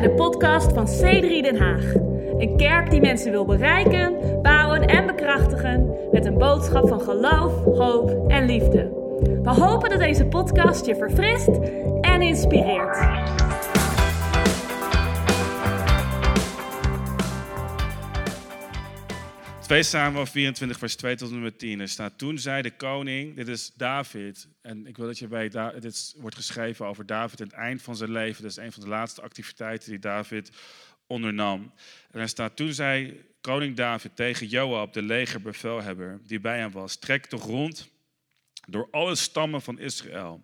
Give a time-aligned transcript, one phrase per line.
[0.00, 1.94] bij de podcast van C3 Den Haag.
[2.38, 8.30] Een kerk die mensen wil bereiken, bouwen en bekrachtigen met een boodschap van geloof, hoop
[8.30, 8.90] en liefde.
[9.42, 11.50] We hopen dat deze podcast je verfrist
[12.00, 12.98] en inspireert.
[19.68, 21.80] 2 Samuel 24, vers 2 tot met 10.
[21.80, 25.52] Er staat, toen zei de koning, dit is David, en ik wil dat je weet,
[25.80, 28.42] dit wordt geschreven over David het eind van zijn leven.
[28.42, 30.50] Dat is een van de laatste activiteiten die David
[31.06, 31.72] ondernam.
[32.10, 36.96] En er staat, toen zei koning David tegen Joab, de legerbevelhebber, die bij hem was,
[36.96, 37.88] trek toch rond
[38.68, 40.42] door alle stammen van Israël,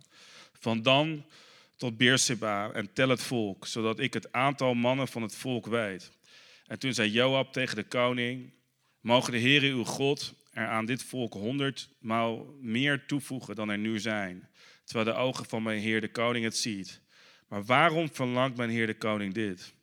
[0.58, 1.24] van Dan
[1.76, 6.10] tot Beersheba, en tel het volk, zodat ik het aantal mannen van het volk weet.
[6.66, 8.52] En toen zei Joab tegen de koning,
[9.04, 13.98] Mogen de Heere uw God er aan dit volk honderdmaal meer toevoegen dan er nu
[13.98, 14.48] zijn,
[14.84, 17.00] terwijl de ogen van mijn Heer de koning het ziet.
[17.48, 19.74] Maar waarom verlangt mijn Heer de koning dit?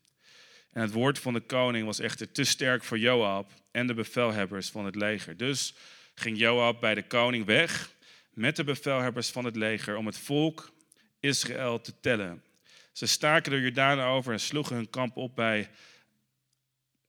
[0.72, 4.70] En het woord van de koning was echter te sterk voor Joab en de bevelhebbers
[4.70, 5.38] van het leger.
[5.38, 5.74] Dus
[6.16, 7.92] ging Joab bij de koning weg
[8.34, 10.72] met de bevelhebbers van het leger om het volk
[11.20, 12.44] Israël te tellen.
[12.92, 15.70] Ze staken de Jordaan over en sloegen hun kamp op bij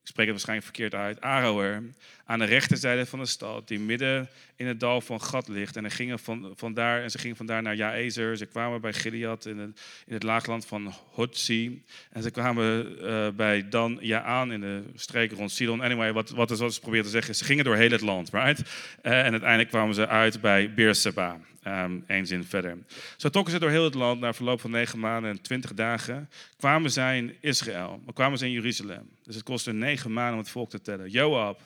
[0.02, 1.82] ik spreek het waarschijnlijk verkeerd uit, Aroer,
[2.24, 5.76] aan de rechterzijde van de stad, die midden in het dal van Gat ligt.
[5.76, 8.36] En, gingen van, vandaar, en ze gingen vandaar naar Jaezer.
[8.36, 11.84] Ze kwamen bij Gilead in het, in het laagland van Hotzi.
[12.10, 15.82] En ze kwamen uh, bij Dan Jaan in de streken rond Sidon.
[15.82, 18.60] Anyway, wat, wat, wat ze probeerden te zeggen, ze gingen door heel het land, right?
[18.60, 21.40] Uh, en uiteindelijk kwamen ze uit bij Beerseba.
[21.66, 22.78] Um, één zin verder.
[23.16, 26.30] Zo trokken ze door heel het land na verloop van negen maanden en twintig dagen.
[26.56, 29.10] Kwamen zij in Israël, maar kwamen ze in Jeruzalem.
[29.22, 31.10] Dus het kostte negen maanden om het volk te tellen.
[31.10, 31.60] Joab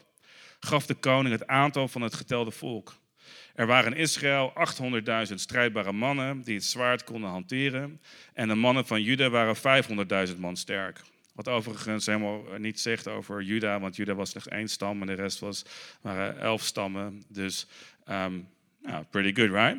[0.66, 2.94] gaf de koning het aantal van het getelde volk.
[3.54, 4.52] Er waren in Israël
[5.28, 8.00] 800.000 strijdbare mannen die het zwaard konden hanteren.
[8.32, 9.56] En de mannen van Juda waren
[10.28, 11.02] 500.000 man sterk.
[11.34, 15.12] Wat overigens helemaal niet zegt over Juda, want Juda was slechts één stam en de
[15.12, 15.64] rest was,
[16.00, 17.24] waren elf stammen.
[17.28, 17.66] Dus
[18.08, 18.48] um,
[18.82, 19.76] nou, pretty good, right?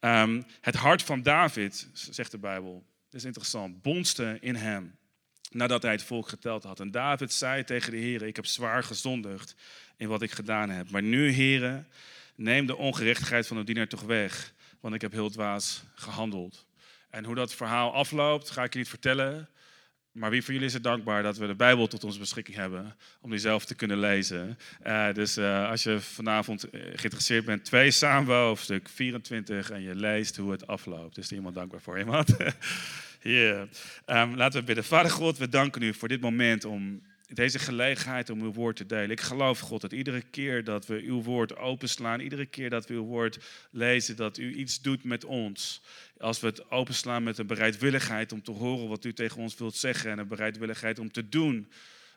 [0.00, 4.98] Um, het hart van David, zegt de Bijbel, dat is interessant, bonste in hem
[5.50, 6.80] nadat hij het volk geteld had.
[6.80, 9.54] En David zei tegen de Heer, ik heb zwaar gezondigd
[9.96, 10.90] in wat ik gedaan heb.
[10.90, 11.84] Maar nu, Heer,
[12.34, 16.66] neem de ongerechtigheid van de dienaar toch weg, want ik heb heel dwaas gehandeld.
[17.10, 19.48] En hoe dat verhaal afloopt, ga ik je niet vertellen.
[20.12, 22.96] Maar wie van jullie is er dankbaar dat we de Bijbel tot onze beschikking hebben
[23.20, 24.58] om die zelf te kunnen lezen?
[24.86, 29.94] Uh, dus uh, als je vanavond eh, geïnteresseerd bent, 2 Samuel hoofdstuk 24 en je
[29.94, 31.18] leest hoe het afloopt.
[31.18, 31.98] Is er iemand dankbaar voor?
[31.98, 32.36] Iemand?
[33.20, 33.66] yeah.
[34.06, 34.84] Um, laten we bidden.
[34.84, 37.02] Vader God, we danken u voor dit moment om
[37.32, 39.10] deze gelegenheid om uw woord te delen.
[39.10, 42.94] Ik geloof, God, dat iedere keer dat we uw woord openslaan, iedere keer dat we
[42.94, 43.38] uw woord
[43.70, 45.82] lezen, dat u iets doet met ons.
[46.18, 49.76] Als we het openslaan met een bereidwilligheid om te horen wat u tegen ons wilt
[49.76, 51.70] zeggen en een bereidwilligheid om te doen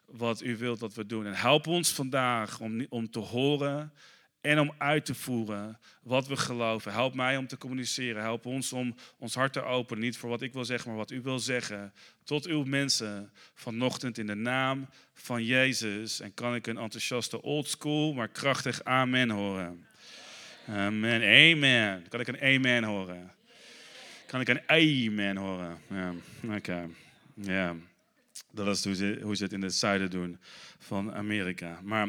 [0.06, 1.26] wat u wilt dat we doen.
[1.26, 3.94] En help ons vandaag om, om te horen
[4.42, 6.92] en om uit te voeren wat we geloven.
[6.92, 8.22] Help mij om te communiceren.
[8.22, 10.04] Help ons om ons hart te openen.
[10.04, 11.94] Niet voor wat ik wil zeggen, maar wat u wil zeggen.
[12.24, 16.20] Tot uw mensen vanochtend in de naam van Jezus.
[16.20, 19.86] En kan ik een enthousiaste old school, maar krachtig amen horen.
[20.68, 21.22] Amen.
[21.22, 22.08] Amen.
[22.10, 23.32] Kan ik een amen horen?
[24.28, 25.78] Kan ik een amen horen?
[25.90, 26.14] Ja,
[26.56, 26.90] oké.
[27.34, 27.76] Ja,
[28.52, 30.40] dat is hoe ze, hoe ze het in het zuiden doen
[30.80, 31.80] van Amerika.
[31.84, 32.08] Maar...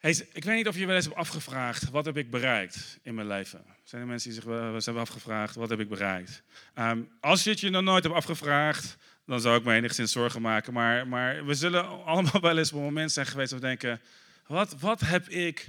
[0.00, 3.14] Hey, ik weet niet of je wel eens hebt afgevraagd, wat heb ik bereikt in
[3.14, 3.64] mijn leven?
[3.84, 6.42] Zijn er mensen die zich wel eens hebben afgevraagd, wat heb ik bereikt?
[6.78, 8.96] Um, als je het je nog nooit hebt afgevraagd,
[9.26, 10.72] dan zou ik me enigszins zorgen maken.
[10.72, 14.00] Maar, maar we zullen allemaal wel eens op een moment zijn geweest dat we denken,
[14.46, 15.68] wat, wat heb ik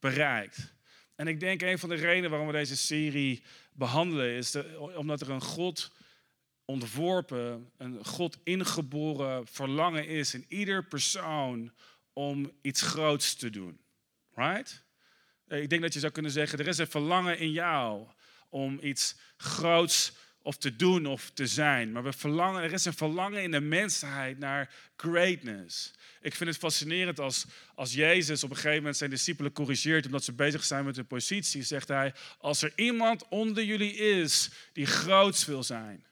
[0.00, 0.72] bereikt?
[1.14, 4.56] En ik denk een van de redenen waarom we deze serie behandelen, is
[4.94, 5.92] omdat er een God
[6.64, 11.72] ontworpen, een God ingeboren verlangen is in ieder persoon
[12.12, 13.80] om iets groots te doen.
[14.34, 14.84] Right?
[15.48, 18.06] Ik denk dat je zou kunnen zeggen, er is een verlangen in jou
[18.48, 21.92] om iets groots of te doen of te zijn.
[21.92, 25.94] Maar we verlangen, er is een verlangen in de mensheid naar greatness.
[26.20, 30.24] Ik vind het fascinerend als, als Jezus op een gegeven moment zijn discipelen corrigeert omdat
[30.24, 34.86] ze bezig zijn met hun positie, zegt hij, als er iemand onder jullie is die
[34.86, 36.06] groots wil zijn,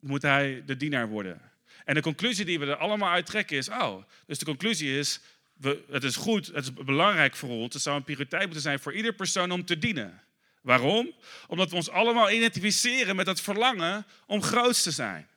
[0.00, 1.52] moet hij de dienaar worden.
[1.84, 5.20] En de conclusie die we er allemaal uit trekken is, oh, dus de conclusie is,
[5.56, 8.78] we, het is goed, het is belangrijk voor ons, het zou een prioriteit moeten zijn
[8.78, 10.22] voor ieder persoon om te dienen.
[10.60, 11.12] Waarom?
[11.46, 15.28] Omdat we ons allemaal identificeren met het verlangen om groot te zijn.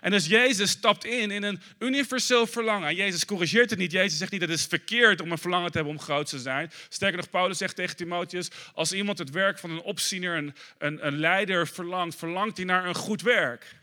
[0.00, 2.94] En dus Jezus stapt in in een universeel verlangen.
[2.94, 3.92] Jezus corrigeert het niet.
[3.92, 6.38] Jezus zegt niet dat het is verkeerd om een verlangen te hebben om groot te
[6.38, 6.70] zijn.
[6.88, 11.06] Sterker nog, Paulus zegt tegen Timotheus, als iemand het werk van een opziener, een, een,
[11.06, 13.74] een leider verlangt, verlangt hij naar een goed werk.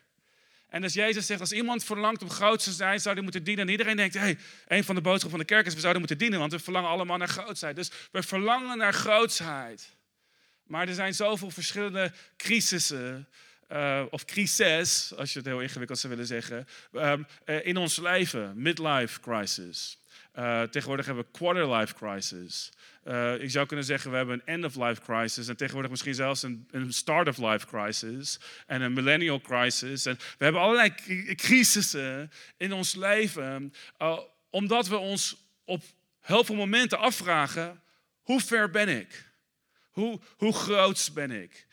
[0.74, 3.66] En als Jezus zegt, als iemand verlangt om groot te zijn, zou hij moeten dienen.
[3.66, 4.38] En iedereen denkt, hey,
[4.68, 6.90] een van de boodschappen van de kerk is, we zouden moeten dienen, want we verlangen
[6.90, 7.76] allemaal naar grootheid.
[7.76, 9.90] Dus we verlangen naar grootsheid.
[10.64, 13.28] Maar er zijn zoveel verschillende crisissen,
[13.72, 17.98] uh, of crises, als je het heel ingewikkeld zou willen zeggen, um, uh, in ons
[17.98, 18.62] leven.
[18.62, 19.98] Midlife crisis.
[20.36, 22.72] Uh, tegenwoordig hebben we quarter-life crisis.
[23.08, 25.48] Uh, ik zou kunnen zeggen, we hebben een end-of-life crisis.
[25.48, 28.40] En tegenwoordig misschien zelfs een, een start-of-life crisis.
[28.68, 30.06] En een millennial crisis.
[30.06, 30.94] En we hebben allerlei
[31.36, 33.74] crisissen in ons leven.
[34.02, 34.20] Uh,
[34.50, 35.36] omdat we ons
[35.66, 35.84] op
[36.20, 37.82] heel veel momenten afvragen,
[38.22, 39.32] hoe ver ben ik?
[39.92, 41.68] Hoe, hoe groot ben ik?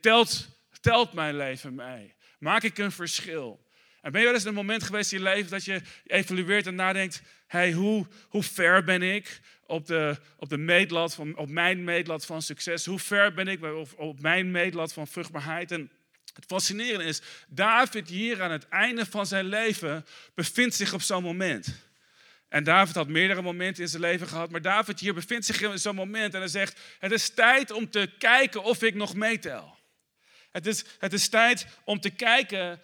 [0.00, 0.48] Telt,
[0.80, 2.14] telt mijn leven mij?
[2.38, 3.66] Maak ik een verschil?
[4.00, 6.74] En ben je wel eens een moment geweest in je leven dat je evalueert en
[6.74, 11.84] nadenkt: hey, hoe, hoe ver ben ik op, de, op, de meetlat van, op mijn
[11.84, 12.86] meetlat van succes?
[12.86, 15.70] Hoe ver ben ik op, op mijn meetlat van vruchtbaarheid?
[15.72, 15.90] En
[16.34, 21.22] het fascinerende is, David hier aan het einde van zijn leven bevindt zich op zo'n
[21.22, 21.84] moment.
[22.48, 25.78] En David had meerdere momenten in zijn leven gehad, maar David hier bevindt zich in
[25.78, 29.78] zo'n moment en hij zegt: Het is tijd om te kijken of ik nog meetel.
[30.52, 32.80] Het is, het is tijd om te kijken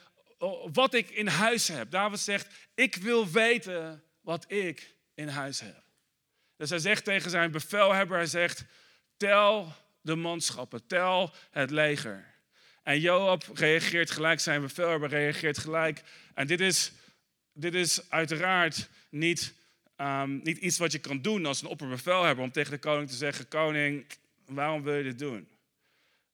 [0.73, 1.91] wat ik in huis heb.
[1.91, 5.82] David zegt: Ik wil weten wat ik in huis heb.
[6.57, 8.65] Dus hij zegt tegen zijn bevelhebber: Hij zegt:
[9.17, 12.25] Tel de manschappen, tel het leger.
[12.83, 16.03] En Joab reageert gelijk, zijn bevelhebber reageert gelijk.
[16.35, 16.93] En dit is,
[17.53, 19.55] dit is uiteraard niet,
[19.97, 22.45] um, niet iets wat je kan doen als een opperbevelhebber.
[22.45, 24.07] Om tegen de koning te zeggen, koning,
[24.47, 25.49] waarom wil je dit doen?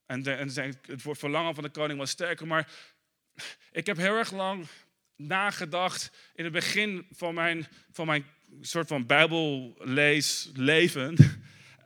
[0.07, 2.47] En, de, en het verlangen van de koning was sterker.
[2.47, 2.71] Maar
[3.73, 4.67] ik heb heel erg lang
[5.19, 8.27] nagedacht in het begin van mijn, van mijn
[8.61, 11.17] soort van bijbelleesleven.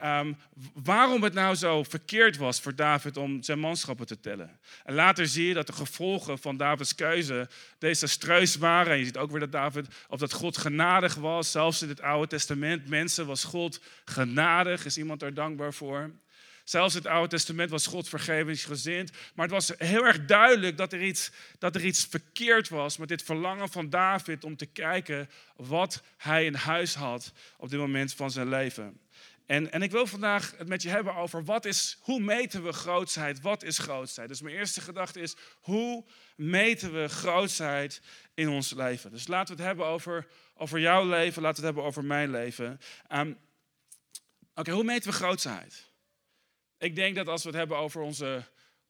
[0.04, 0.36] Um,
[0.74, 4.58] waarom het nou zo verkeerd was voor David om zijn manschappen te tellen.
[4.84, 7.48] En later zie je dat de gevolgen van Davids keuze
[7.78, 8.92] desastreus waren.
[8.92, 11.50] En je ziet ook weer dat David, of dat God genadig was.
[11.50, 14.84] Zelfs in het Oude Testament, mensen was God genadig.
[14.84, 16.10] Is iemand daar dankbaar voor?
[16.64, 19.10] Zelfs het Oude Testament was God vergevingsgezind.
[19.34, 23.08] Maar het was heel erg duidelijk dat er, iets, dat er iets verkeerd was met
[23.08, 28.14] dit verlangen van David om te kijken wat hij in huis had op dit moment
[28.14, 29.00] van zijn leven.
[29.46, 32.72] En, en ik wil vandaag het met je hebben over wat is, hoe meten we
[32.72, 33.40] grootsheid?
[33.40, 34.28] Wat is grootsheid?
[34.28, 36.04] Dus mijn eerste gedachte is, hoe
[36.36, 38.00] meten we grootsheid
[38.34, 39.10] in ons leven?
[39.10, 42.30] Dus laten we het hebben over, over jouw leven, laten we het hebben over mijn
[42.30, 42.80] leven.
[43.12, 43.38] Um,
[44.54, 45.91] Oké, hoe meten we grootsheid?
[46.82, 48.44] Ik denk dat als we het hebben over onze,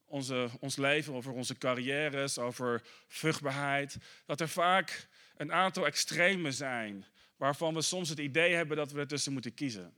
[0.04, 3.96] onze, ons leven, over onze carrières, over vruchtbaarheid,
[4.26, 7.04] dat er vaak een aantal extremen zijn
[7.36, 9.94] waarvan we soms het idee hebben dat we ertussen moeten kiezen.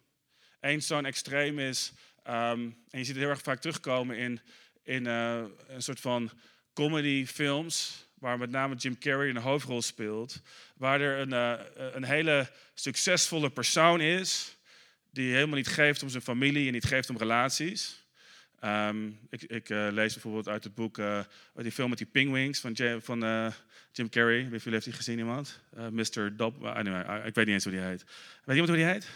[0.61, 1.93] Eén zo'n extreem is,
[2.27, 2.33] um,
[2.91, 4.41] en je ziet het heel erg vaak terugkomen in,
[4.83, 6.31] in uh, een soort van
[6.73, 10.41] comedyfilms, waar met name Jim Carrey een hoofdrol speelt,
[10.77, 14.57] waar er een, uh, een hele succesvolle persoon is,
[15.15, 18.03] die helemaal niet geeft om zijn familie en niet geeft om relaties.
[18.65, 21.21] Um, ik, ik uh, lees bijvoorbeeld uit het boek, uh,
[21.55, 23.51] die film met die pingwings van, Jim, van uh,
[23.93, 24.49] Jim Carrey.
[24.51, 25.61] Wie heeft die gezien, iemand?
[25.91, 26.37] Mr.
[26.37, 26.65] Dob...
[26.65, 28.05] Anyway, ik weet niet eens hoe die heet.
[28.45, 29.09] Weet iemand hoe die heet?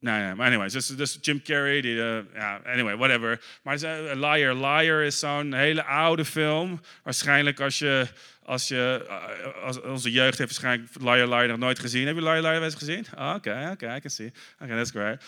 [0.00, 3.40] Nee, nee, maar anyway, dus, dus Jim Carrey, die, uh, ja, anyway, whatever.
[3.62, 3.76] Maar
[4.16, 6.80] Liar, Liar is zo'n hele oude film.
[7.02, 8.06] Waarschijnlijk als je,
[8.42, 12.06] als je, uh, als onze jeugd heeft waarschijnlijk Liar, Liar nog nooit gezien.
[12.06, 13.06] Heb je Liar, Liar wel eens gezien?
[13.12, 14.32] Oké, oh, oké, okay, okay, I.
[14.60, 15.22] Oké, that's great.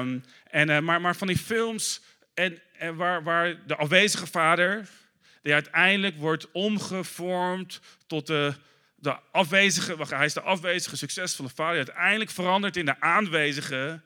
[0.00, 2.02] Um, en, uh, maar, maar van die films
[2.34, 4.88] en, en waar, waar de afwezige vader,
[5.42, 8.54] die uiteindelijk wordt omgevormd tot de
[9.00, 14.00] de afwezige, hij is de afwezige, succesvolle vader, uiteindelijk verandert in de aanwezige,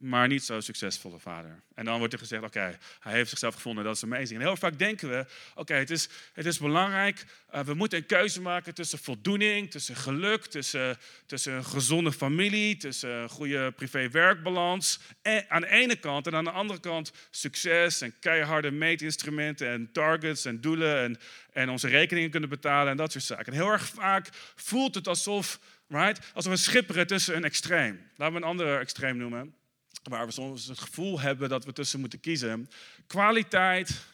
[0.00, 1.62] maar niet zo succesvolle vader.
[1.74, 4.40] En dan wordt er gezegd, oké, hij heeft zichzelf gevonden, dat is amazing.
[4.40, 8.06] En heel vaak denken we, oké, het, is, het is belangrijk, uh, we moeten een
[8.06, 15.00] keuze maken tussen voldoening, tussen geluk, tussen, tussen een gezonde familie, tussen een goede privé-werkbalans.
[15.48, 20.44] aan de ene kant en aan de andere kant succes en keiharde meetinstrumenten en targets
[20.44, 21.18] en doelen en,
[21.52, 23.46] en onze rekeningen kunnen betalen en dat soort zaken.
[23.46, 28.10] En heel erg vaak voelt het alsof, right, alsof we schipperen tussen een extreem.
[28.16, 29.58] Laten we een andere extreem noemen
[30.02, 32.70] waar we soms het gevoel hebben dat we tussen moeten kiezen.
[33.06, 34.04] Kwaliteit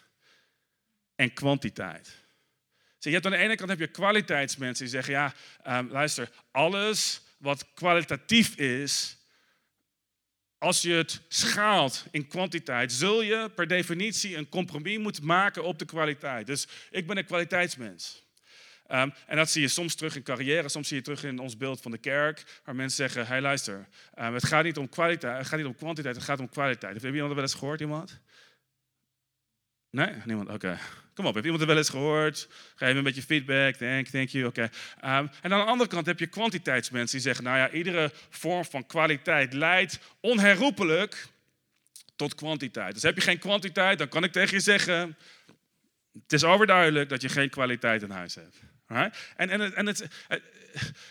[1.14, 2.06] en kwantiteit.
[2.98, 5.34] Zie, je hebt aan de ene kant heb je kwaliteitsmensen die zeggen, ja,
[5.78, 9.16] um, luister, alles wat kwalitatief is,
[10.58, 15.78] als je het schaalt in kwantiteit, zul je per definitie een compromis moeten maken op
[15.78, 16.46] de kwaliteit.
[16.46, 18.25] Dus ik ben een kwaliteitsmens.
[18.90, 21.56] Um, en dat zie je soms terug in carrière, soms zie je terug in ons
[21.56, 23.88] beeld van de kerk, waar mensen zeggen, hey luister,
[24.18, 26.92] um, het gaat niet om kwaliteit, het gaat niet om kwantiteit, het gaat om kwaliteit.
[26.92, 28.20] Heeft iemand dat wel eens gehoord, iemand?
[29.90, 30.10] Nee?
[30.24, 30.48] Niemand?
[30.48, 30.78] Oké.
[31.14, 32.48] Kom op, heeft iemand het wel eens gehoord?
[32.74, 33.74] Geef een beetje feedback.
[33.74, 34.46] Thank, thank you.
[34.46, 34.70] Oké.
[35.00, 38.64] Ehm, en aan de andere kant heb je kwantiteitsmensen die zeggen: Nou ja, iedere vorm
[38.64, 41.26] van kwaliteit leidt onherroepelijk
[42.16, 42.94] tot kwantiteit.
[42.94, 45.16] Dus heb je geen kwantiteit, dan kan ik tegen je zeggen:
[46.12, 48.56] Het is overduidelijk dat je geen kwaliteit in huis hebt.
[48.86, 50.08] En, en, en, het,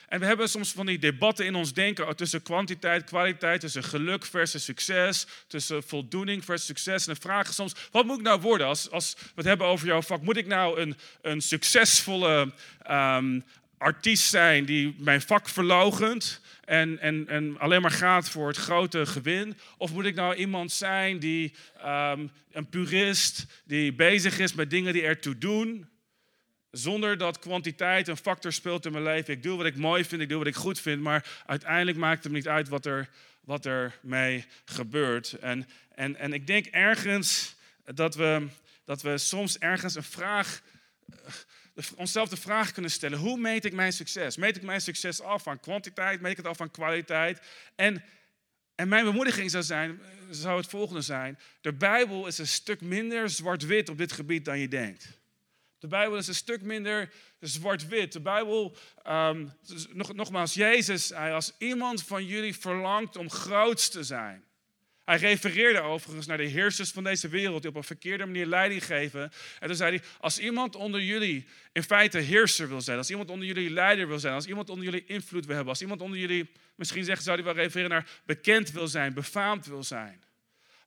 [0.08, 4.26] en we hebben soms van die debatten in ons denken tussen kwantiteit, kwaliteit, tussen geluk
[4.26, 7.08] versus succes, tussen voldoening versus succes.
[7.08, 9.68] En de vraag is soms, wat moet ik nou worden als, als we het hebben
[9.68, 10.22] over jouw vak?
[10.22, 12.54] Moet ik nou een, een succesvolle
[12.92, 13.44] um,
[13.78, 16.42] artiest zijn die mijn vak verlogent?
[16.66, 19.58] En, en, en alleen maar gaat voor het grote gewin?
[19.78, 21.54] Of moet ik nou iemand zijn die
[21.86, 25.90] um, een purist, die bezig is met dingen die ertoe doen?
[26.78, 29.34] Zonder dat kwantiteit een factor speelt in mijn leven.
[29.34, 32.24] Ik doe wat ik mooi vind, ik doe wat ik goed vind, maar uiteindelijk maakt
[32.24, 33.10] het me niet uit wat er,
[33.42, 35.34] wat er mee gebeurt.
[35.34, 38.48] En, en, en ik denk ergens dat we,
[38.86, 40.62] dat we soms ergens een vraag,
[41.76, 44.38] eh, onszelf de vraag kunnen stellen: hoe meet ik mijn succes?
[44.38, 46.22] Meet ik mijn succes af van kwantiteit?
[46.22, 47.42] Meet ik het af van kwaliteit?
[47.76, 48.04] En,
[48.76, 53.30] en mijn bemoediging zou, zijn, zou het volgende zijn: de Bijbel is een stuk minder
[53.30, 55.24] zwart-wit op dit gebied dan je denkt.
[55.86, 58.14] De Bijbel is een stuk minder zwart-wit.
[58.14, 58.76] De Bijbel,
[59.08, 59.52] um,
[59.94, 64.44] nog, nogmaals, Jezus zei, als iemand van jullie verlangt om groot te zijn.
[65.04, 68.86] Hij refereerde overigens naar de heersers van deze wereld die op een verkeerde manier leiding
[68.86, 69.32] geven.
[69.60, 73.30] En toen zei hij, als iemand onder jullie in feite heerser wil zijn, als iemand
[73.30, 76.20] onder jullie leider wil zijn, als iemand onder jullie invloed wil hebben, als iemand onder
[76.20, 80.24] jullie, misschien zeggen zou hij wel refereren naar bekend wil zijn, befaamd wil zijn.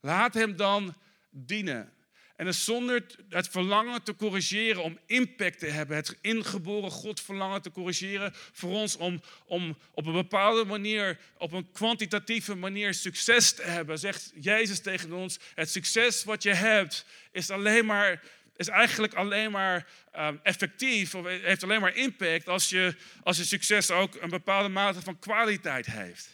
[0.00, 0.94] Laat hem dan
[1.30, 1.92] dienen.
[2.38, 7.71] En zonder het verlangen te corrigeren om impact te hebben, het ingeboren God verlangen te
[7.71, 13.62] corrigeren voor ons om, om op een bepaalde manier, op een kwantitatieve manier succes te
[13.62, 18.23] hebben, zegt Jezus tegen ons, het succes wat je hebt is alleen maar
[18.57, 23.45] is eigenlijk alleen maar um, effectief of heeft alleen maar impact als je, als je
[23.45, 26.28] succes ook een bepaalde mate van kwaliteit heeft.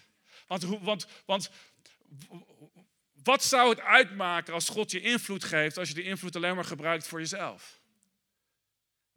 [0.47, 1.51] Want, want, want
[3.25, 6.64] wat zou het uitmaken als God je invloed geeft, als je die invloed alleen maar
[6.64, 7.81] gebruikt voor jezelf?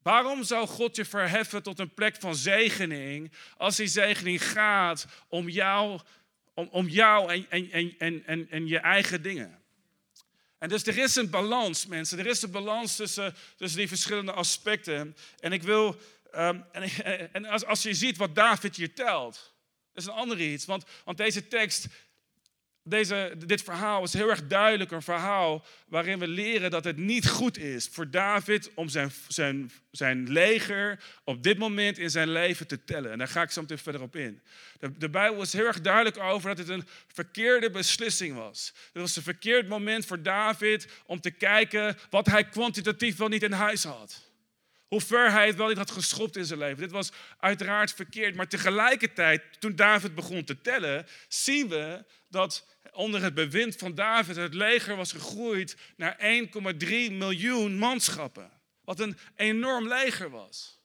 [0.01, 5.49] Waarom zou God je verheffen tot een plek van zegening, als die zegening gaat om
[5.49, 5.99] jou,
[6.53, 9.61] om, om jou en, en, en, en, en je eigen dingen?
[10.57, 12.19] En dus er is een balans, mensen.
[12.19, 15.15] Er is een balans tussen, tussen die verschillende aspecten.
[15.39, 15.95] En ik wil,
[16.35, 19.53] um, en, en als, als je ziet wat David hier telt,
[19.93, 20.65] is een ander iets.
[20.65, 21.87] Want, want deze tekst
[22.89, 27.29] deze, dit verhaal is heel erg duidelijk een verhaal waarin we leren dat het niet
[27.29, 32.67] goed is voor David om zijn, zijn, zijn leger op dit moment in zijn leven
[32.67, 33.11] te tellen.
[33.11, 34.41] En daar ga ik zo meteen verder op in.
[34.79, 38.73] De, de Bijbel is heel erg duidelijk over dat het een verkeerde beslissing was.
[38.93, 43.43] Het was een verkeerd moment voor David om te kijken wat hij kwantitatief wel niet
[43.43, 44.26] in huis had.
[44.87, 46.77] Hoe ver hij het wel niet had geschopt in zijn leven.
[46.77, 48.35] Dit was uiteraard verkeerd.
[48.35, 54.35] Maar tegelijkertijd, toen David begon te tellen, zien we dat onder het bewind van David
[54.35, 56.17] het leger was gegroeid naar
[56.77, 58.51] 1,3 miljoen manschappen.
[58.81, 60.77] Wat een enorm leger was.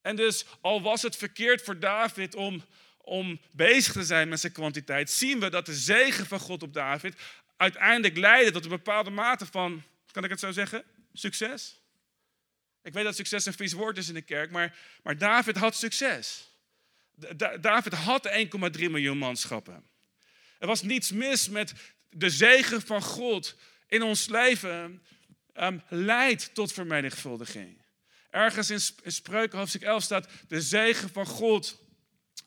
[0.00, 2.64] En dus al was het verkeerd voor David om,
[2.96, 6.74] om bezig te zijn met zijn kwantiteit, zien we dat de zegen van God op
[6.74, 7.14] David
[7.56, 11.81] uiteindelijk leidde tot een bepaalde mate van, kan ik het zo zeggen, succes.
[12.82, 15.74] Ik weet dat succes een vies woord is in de kerk, maar, maar David had
[15.74, 16.50] succes.
[17.60, 19.84] David had 1,3 miljoen manschappen.
[20.58, 21.72] Er was niets mis met
[22.10, 25.02] de zegen van God in ons leven.
[25.54, 27.82] Um, leidt tot vermenigvuldiging.
[28.30, 28.80] Ergens in
[29.12, 31.80] Spreuken hoofdstuk 11 staat: de zegen van God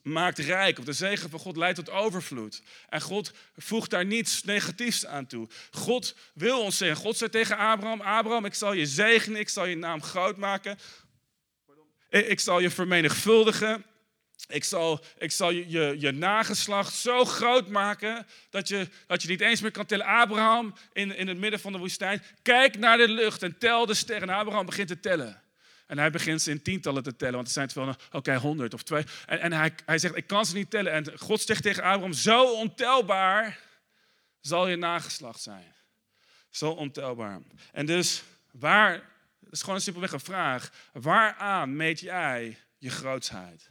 [0.05, 0.79] maakt rijk.
[0.79, 2.62] Of de zegen van God leidt tot overvloed.
[2.89, 5.47] En God voegt daar niets negatiefs aan toe.
[5.71, 6.97] God wil ons zeggen.
[6.97, 10.77] God zei tegen Abraham: Abraham, ik zal je zegenen, ik zal je naam groot maken.
[12.09, 13.85] Ik zal je vermenigvuldigen.
[14.47, 19.27] Ik zal, ik zal je, je, je, nageslacht zo groot maken dat je, dat je
[19.27, 20.05] niet eens meer kan tellen.
[20.05, 23.93] Abraham in, in het midden van de woestijn, kijk naar de lucht en tel de
[23.93, 24.29] sterren.
[24.29, 25.43] En Abraham begint te tellen.
[25.85, 28.73] En hij begint ze in tientallen te tellen, want er zijn wel, oké, okay, honderd
[28.73, 29.03] of twee.
[29.25, 30.91] En, hij, hij zegt, ik kan ze niet tellen.
[30.91, 33.59] En God zegt tegen Abraham, zo ontelbaar
[34.39, 35.73] zal je nageslacht zijn.
[36.49, 37.41] Zo ontelbaar.
[37.71, 38.93] En dus, waar,
[39.39, 40.71] dat is gewoon simpelweg een vraag.
[40.93, 43.69] Waaraan meet jij je grootsheid?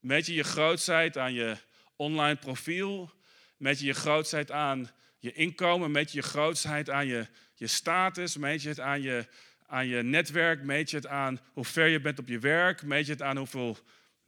[0.00, 1.56] Meet je je grootsheid aan je
[1.96, 3.10] online profiel?
[3.56, 5.90] Meet je je grootsheid aan je inkomen?
[5.90, 8.36] Meet je je grootsheid aan je, je status?
[8.36, 9.26] Meet je het aan je,
[9.66, 10.62] aan je netwerk?
[10.62, 12.82] Meet je het aan hoe ver je bent op je werk?
[12.82, 13.78] Meet je het aan hoeveel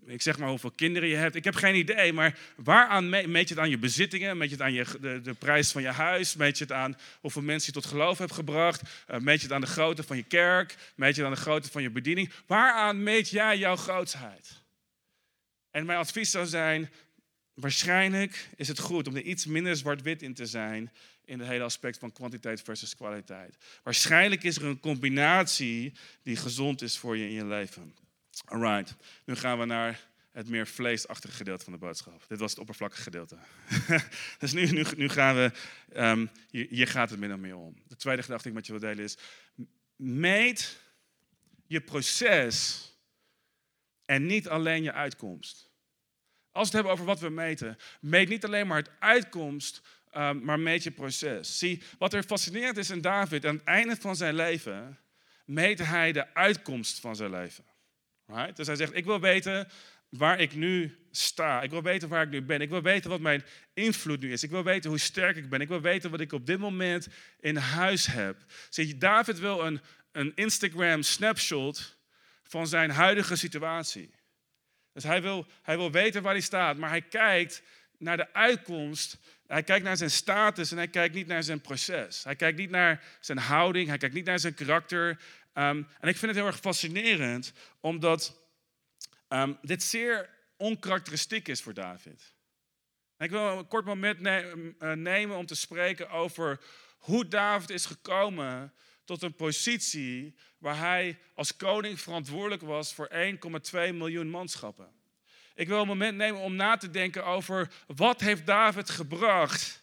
[0.07, 1.35] ik zeg maar hoeveel kinderen je hebt.
[1.35, 4.37] Ik heb geen idee, maar waaraan meet je het aan je bezittingen?
[4.37, 6.37] Meet je het aan je, de, de prijs van je huis?
[6.37, 8.83] Meet je het aan hoeveel mensen je tot geloof hebt gebracht?
[8.83, 10.77] Uh, meet je het aan de grootte van je kerk?
[10.95, 12.33] Meet je het aan de grootte van je bediening?
[12.47, 14.63] Waaraan meet jij jouw grootsheid?
[15.71, 16.91] En mijn advies zou zijn,
[17.55, 20.93] waarschijnlijk is het goed om er iets minder zwart-wit in te zijn
[21.27, 23.57] in het hele aspect van kwantiteit versus kwaliteit.
[23.83, 25.93] Waarschijnlijk is er een combinatie
[26.23, 27.95] die gezond is voor je in je leven.
[28.45, 30.01] Alright, nu gaan we naar
[30.33, 32.25] het meer vleesachtige gedeelte van de boodschap.
[32.29, 33.37] Dit was het oppervlakkige gedeelte.
[34.39, 35.53] dus nu, nu, nu gaan we,
[35.97, 37.77] um, hier, hier, gaat het min of meer om.
[37.89, 39.17] De tweede gedachte die ik met je wil delen is,
[39.97, 40.79] meet
[41.67, 42.85] je proces
[44.05, 45.71] en niet alleen je uitkomst.
[46.51, 49.83] Als we het hebben over wat we meten, meet niet alleen maar het uitkomst,
[50.17, 51.59] um, maar meet je proces.
[51.59, 54.99] Zie, wat er fascinerend is in David, aan het einde van zijn leven,
[55.45, 57.65] meet hij de uitkomst van zijn leven.
[58.27, 58.57] Right?
[58.57, 59.69] Dus hij zegt, ik wil weten
[60.09, 61.63] waar ik nu sta.
[61.63, 62.61] Ik wil weten waar ik nu ben.
[62.61, 63.45] Ik wil weten wat mijn
[63.75, 64.43] invloed nu is.
[64.43, 65.61] Ik wil weten hoe sterk ik ben.
[65.61, 67.09] Ik wil weten wat ik op dit moment
[67.41, 68.37] in huis heb.
[68.71, 69.81] Zie David wil een,
[70.13, 71.97] een Instagram snapshot
[72.43, 74.11] van zijn huidige situatie.
[74.93, 77.63] Dus hij wil, hij wil weten waar hij staat, maar hij kijkt
[77.99, 79.19] naar de uitkomst.
[79.47, 82.25] Hij kijkt naar zijn status en hij kijkt niet naar zijn proces.
[82.25, 85.21] Hij kijkt niet naar zijn houding, hij kijkt niet naar zijn karakter.
[85.53, 88.45] Ehm, en ik vind het heel erg fascinerend, omdat
[89.29, 92.35] ehm, dit zeer onkarakteristiek is voor David.
[93.19, 96.61] ik wil een kort moment eh, nemen om te spreken over
[96.99, 98.73] hoe David is gekomen
[99.05, 104.89] tot een positie waar hij als koning verantwoordelijk was voor 1,2 miljoen manschappen.
[105.57, 109.83] Ik wil een moment nemen om na te denken over wat heeft David gebracht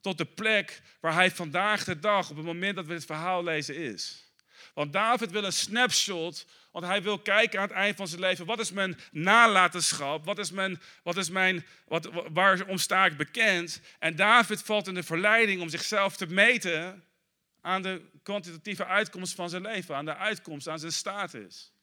[0.00, 3.44] tot de plek waar hij vandaag de dag, op het moment dat we dit verhaal
[3.44, 4.32] lezen, is.
[4.74, 8.46] Want David wil een snapshot, want hij wil kijken aan het eind van zijn leven.
[8.46, 10.24] Wat is mijn nalatenschap?
[10.24, 13.80] Wat is mijn, wat is mijn, wat, waarom sta ik bekend?
[13.98, 17.04] En David valt in de verleiding om zichzelf te meten
[17.60, 21.73] aan de kwantitatieve uitkomst van zijn leven, aan de uitkomst, aan zijn status.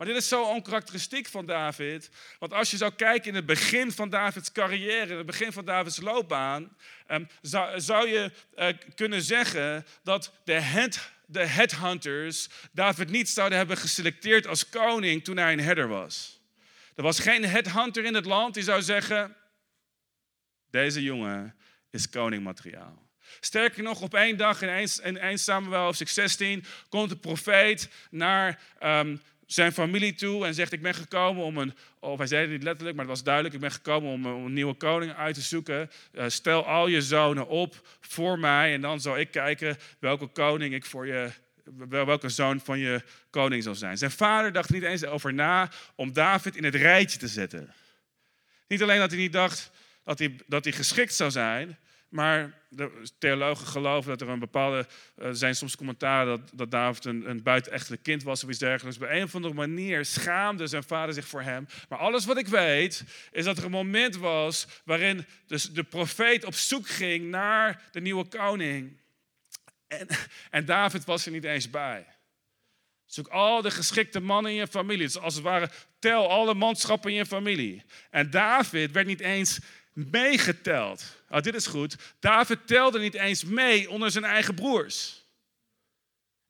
[0.00, 2.10] Maar dit is zo onkarakteristiek van David.
[2.38, 5.64] Want als je zou kijken in het begin van Davids carrière, in het begin van
[5.64, 13.10] Davids loopbaan, ehm, zou, zou, je uh, kunnen zeggen dat de, head, de headhunters David
[13.10, 16.40] niet zouden hebben geselecteerd als koning toen hij een herder was.
[16.94, 19.36] Er was geen headhunter in het land die zou zeggen:
[20.70, 21.56] deze jongen
[21.90, 23.08] is koningmateriaal.
[23.40, 27.88] Sterker nog, op één dag in 1, in 1 Samuel hoofdstuk 16 komt de profeet
[28.10, 29.20] naar um,
[29.52, 31.74] zijn familie toe en zegt: Ik ben gekomen om een.
[31.98, 34.52] Of hij zei het niet letterlijk, maar het was duidelijk: Ik ben gekomen om een,
[34.52, 35.90] nieuwe koning uit te zoeken.
[36.12, 40.74] Uh, stel al je zonen op voor mij en dan zal ik kijken welke koning
[40.74, 41.30] ik voor je.
[41.88, 43.98] Welke zoon van je koning zal zijn.
[43.98, 47.74] Zijn vader dacht niet eens over na om David in het rijtje te zetten.
[48.66, 49.70] Niet alleen dat hij niet dacht
[50.04, 51.78] dat hij, dat hij geschikt zou zijn,
[52.10, 54.86] maar de theologen geloven dat er een bepaalde.
[55.18, 58.98] Uh, zijn soms commentaren dat, dat David een, een buitenechtelijk kind was of iets dergelijks.
[58.98, 61.66] Op een of andere manier schaamde zijn vader zich voor hem.
[61.88, 66.44] Maar alles wat ik weet is dat er een moment was waarin dus de profeet
[66.44, 68.98] op zoek ging naar de nieuwe koning.
[69.86, 70.06] En,
[70.50, 72.06] en David was er niet eens bij.
[73.06, 75.04] Zoek al de geschikte mannen in je familie.
[75.04, 77.82] Dus als het ware, tel alle manschappen in je familie.
[78.10, 79.60] En David werd niet eens
[79.92, 81.04] meegeteld.
[81.28, 81.96] Oh, dit is goed.
[82.20, 85.20] David telde niet eens mee onder zijn eigen broers.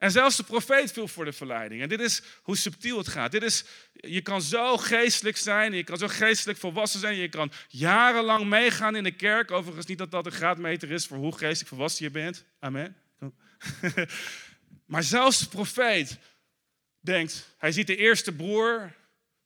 [0.01, 1.81] En zelfs de profeet viel voor de verleiding.
[1.81, 3.31] En dit is hoe subtiel het gaat.
[3.31, 7.51] Dit is, je kan zo geestelijk zijn, je kan zo geestelijk volwassen zijn, je kan
[7.67, 9.51] jarenlang meegaan in de kerk.
[9.51, 12.43] Overigens niet dat dat een graadmeter is voor hoe geestelijk volwassen je bent.
[12.59, 12.95] Amen.
[14.91, 16.17] maar zelfs de profeet
[16.99, 18.95] denkt, hij ziet de eerste broer,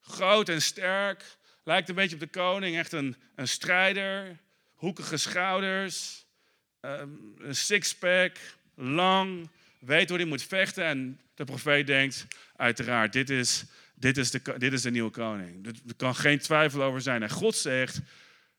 [0.02, 1.24] groot en sterk,
[1.66, 4.38] lijkt een beetje op de koning, echt een, een strijder,
[4.74, 6.26] hoekige schouders,
[6.80, 8.38] ehm, een sixpack,
[8.76, 9.50] lang,
[9.80, 10.86] weet hoe hij moet vechten.
[10.86, 15.66] En de profeet denkt, uiteraard, dit is, dit is, de, dit is de nieuwe koning.
[15.66, 17.24] Er kan geen twijfel over zijn.
[17.24, 18.00] En God zegt,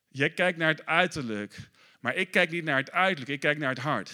[0.08, 1.56] jij kijkt naar het uiterlijk,
[2.00, 4.12] maar ik kijk niet naar het uiterlijk, ik kijk naar het hart.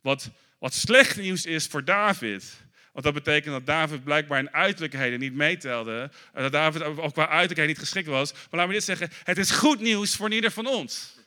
[0.00, 5.18] Wat, wat slecht nieuws is voor David, want dat betekent dat David blijkbaar in uiterlijkheden
[5.18, 6.10] niet meetelde.
[6.32, 8.32] Dat David ook qua uiterlijkheid niet geschikt was.
[8.32, 11.18] Maar laat me dit zeggen: het is goed nieuws voor ieder van ons.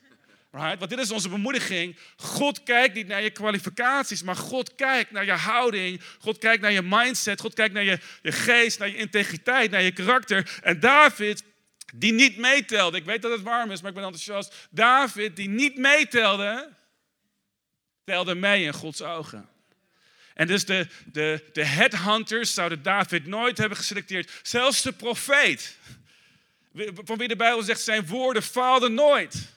[0.50, 0.78] Right?
[0.78, 1.98] Want dit is onze bemoediging.
[2.16, 6.00] God kijkt niet naar je kwalificaties, maar God kijkt naar je houding.
[6.18, 7.40] God kijkt naar je mindset.
[7.40, 10.60] God kijkt naar je, je geest, naar je integriteit, naar je karakter.
[10.62, 11.44] En David,
[11.94, 12.96] die niet meetelde.
[12.96, 14.68] Ik weet dat het warm is, maar ik ben enthousiast.
[14.70, 16.72] David, die niet meetelde,
[18.04, 19.48] telde mee in Gods ogen.
[20.34, 24.40] En dus de, de, de headhunters zouden David nooit hebben geselecteerd.
[24.42, 25.78] Zelfs de profeet
[27.04, 29.52] Van wie de Bijbel zegt, zijn woorden faalden nooit.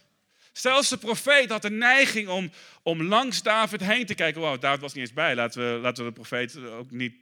[0.52, 2.52] Zelfs de profeet had de neiging om,
[2.84, 4.42] om langs David heen te kijken.
[4.42, 5.36] Wow, David was niet eens bij.
[5.36, 7.16] Laten we, laten we de profeet ook niet,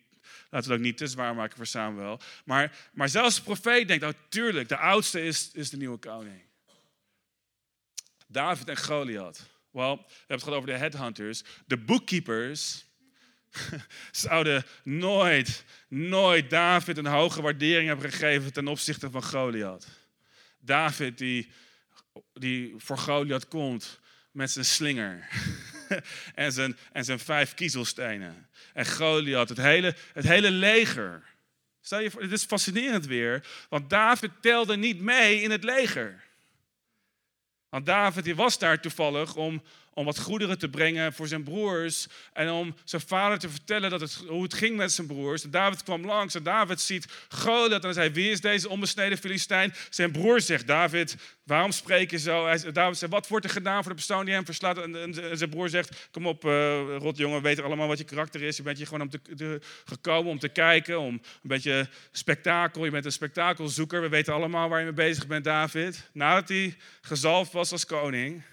[0.49, 2.19] laten we ook niet te zwaar maken voor Samuel.
[2.45, 6.41] Maar, maar zelfs de profeet denkt, oh tuurlijk, de oudste is, is de nieuwe koning.
[8.27, 9.49] David en Goliath.
[9.71, 11.43] Wel, we hebben het gehad over de headhunters.
[11.65, 12.84] De bookkeepers
[14.11, 19.87] zouden nooit, nooit David een hoge waardering hebben gegeven ten opzichte van Goliath.
[20.59, 21.51] David die,
[22.33, 23.99] die voor Goliath komt
[24.31, 25.27] met zijn slinger
[26.35, 28.49] en, zijn, en zijn vijf kiezelstenen.
[28.73, 31.23] En Goliath, het hele, het hele leger.
[31.81, 36.23] Stel je voor, het is fascinerend weer, want David telde niet mee in het leger.
[37.75, 39.61] Want David die was daar toevallig om
[39.95, 42.07] om wat goederen te brengen voor zijn broers.
[42.33, 45.43] En om zijn vader te vertellen dat het, hoe het ging met zijn broers.
[45.43, 47.71] En David kwam langs en David ziet Goliath.
[47.71, 49.73] En hij zei, wie is deze onbesneden Filistijn?
[49.89, 52.45] Zijn broer zegt, David, waarom spreek je zo?
[52.45, 54.77] Hij, David zegt, wat wordt er gedaan voor de persoon die hem verslaat?
[54.77, 56.51] En, zijn broer zegt, kom op, uh,
[56.97, 58.57] rotjongen, we weten allemaal wat je karakter is.
[58.57, 62.85] Je bent hier gewoon om te, gekomen om te kijken, om een beetje spektakel.
[62.85, 64.01] Je bent een spektakelzoeker.
[64.01, 66.09] We weten allemaal waar je mee bezig bent, David.
[66.13, 68.43] Nadat hij gezalfd was als koning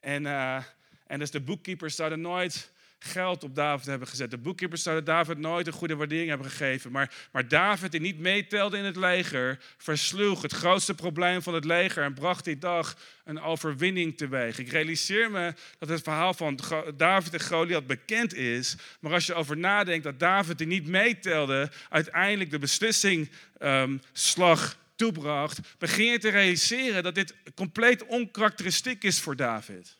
[0.00, 0.62] en, uh,
[1.06, 2.70] en dus de boekkeepers zouden nooit
[3.02, 4.30] geld op David hebben gezet.
[4.30, 6.92] De boekkeepers zouden David nooit een goede waardering hebben gegeven.
[6.92, 11.64] Maar, maar David, die niet meetelde in het leger, versloeg het grootste probleem van het
[11.64, 14.58] leger en bracht die dag een overwinning teweeg.
[14.58, 16.58] Ik realiseer me dat het verhaal van
[16.96, 18.76] David en Goliath bekend is.
[19.00, 24.80] Maar als je over nadenkt dat David, die niet meetelde, uiteindelijk de beslissing um, slag
[25.02, 29.98] toebracht, begin je te realiseren dat dit compleet onkarakteristiek is voor David.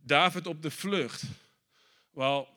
[0.00, 1.22] David op de vlucht.
[2.10, 2.48] Wel,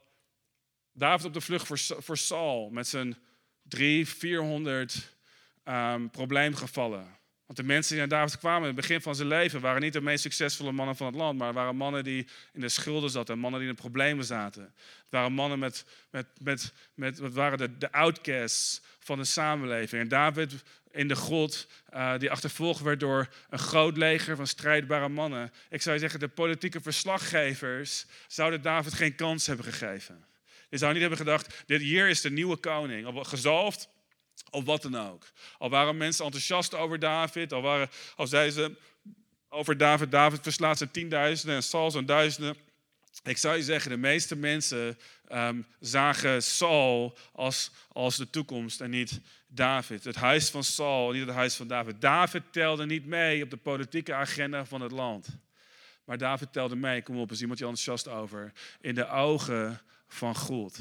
[0.92, 3.18] David op de vlucht voor, voor Saul met zijn
[3.62, 5.16] drie, 400
[5.64, 7.20] um, probleemgevallen.
[7.52, 9.94] Want de mensen die naar David kwamen in het begin van zijn leven waren niet
[9.94, 13.40] de meest succesvolle mannen van het land, maar waren mannen die in de schulden zaten,
[13.40, 14.62] mannen die in de problemen zaten.
[14.62, 20.02] Het waren mannen met, met, met, met waren de, de outcasts van de samenleving.
[20.02, 20.54] En David
[20.92, 25.52] in de God, uh, die achtervolgd werd door een groot leger van strijdbare mannen.
[25.70, 30.26] Ik zou zeggen, de politieke verslaggevers zouden David geen kans hebben gegeven.
[30.70, 33.90] Die zouden niet hebben gedacht, dit hier is de nieuwe koning, al gezalfd
[34.52, 35.32] of wat dan ook.
[35.58, 38.76] Al waren mensen enthousiast over David, al, waren, al zeiden ze
[39.50, 42.56] over David, David verslaat zijn tienduizenden en Saul zijn duizenden.
[43.24, 44.98] Ik zou je zeggen, de meeste mensen
[45.32, 50.04] um, zagen Saul als, als de toekomst en niet David.
[50.04, 52.02] Het huis van Saul, niet het huis van David.
[52.02, 55.28] David telde niet mee op de politieke agenda van het land.
[56.06, 60.80] Maar David telde mee, kom op, is iemand enthousiast over, in de ogen van God.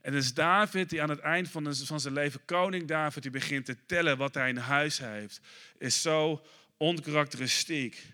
[0.00, 3.64] En dus David, die aan het eind van, van zijn leven, koning David, die begint
[3.64, 5.40] te tellen wat hij in huis heeft,
[5.78, 6.42] is zo
[6.76, 8.06] onkarakteristiek.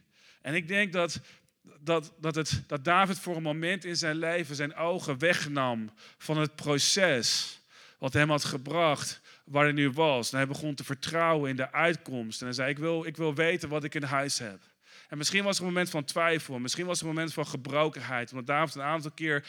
[0.43, 1.21] En ik denk dat,
[1.81, 6.39] dat, dat, het, dat David voor een moment in zijn leven zijn ogen wegnam van
[6.39, 7.59] het proces
[7.99, 10.31] wat hem had gebracht waar hij nu was.
[10.31, 12.41] En hij begon te vertrouwen in de uitkomst.
[12.41, 14.61] En hij zei, ik wil, ik wil weten wat ik in huis heb.
[15.09, 16.59] En misschien was het een moment van twijfel.
[16.59, 18.31] Misschien was het een moment van gebrokenheid.
[18.31, 19.45] Omdat David een aantal keer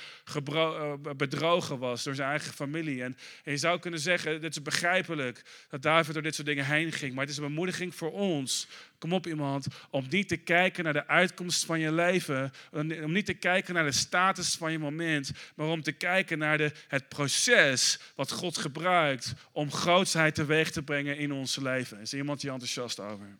[0.45, 3.03] eh, bedrogen was door zijn eigen familie.
[3.03, 6.91] En, je zou kunnen zeggen, dit is begrijpelijk dat David door dit soort dingen heen
[6.91, 7.13] ging.
[7.13, 8.67] Maar het is een bemoediging voor ons.
[8.97, 12.51] Kom op iemand, om niet te kijken naar de uitkomst van je leven.
[12.71, 15.31] Om niet te kijken naar de status van je moment.
[15.55, 20.83] Maar om te kijken naar de, het proces wat God gebruikt om grootsheid teweeg te
[20.83, 21.99] brengen in ons leven.
[21.99, 23.37] Is er iemand hier enthousiast over?